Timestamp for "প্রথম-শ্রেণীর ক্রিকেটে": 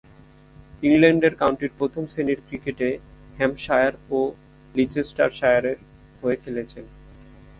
1.77-2.89